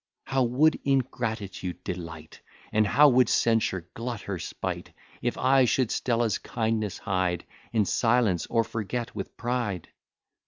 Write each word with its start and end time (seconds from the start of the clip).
How 0.23 0.41
would 0.41 0.79
Ingratitude 0.83 1.83
delight, 1.83 2.41
And 2.71 2.87
how 2.87 3.07
would 3.09 3.29
Censure 3.29 3.87
glut 3.93 4.21
her 4.21 4.39
spite, 4.39 4.91
If 5.21 5.37
I 5.37 5.65
should 5.65 5.91
Stella's 5.91 6.39
kindness 6.39 6.97
hide 6.97 7.45
In 7.71 7.85
silence, 7.85 8.47
or 8.47 8.63
forget 8.63 9.13
with 9.13 9.37
pride! 9.37 9.89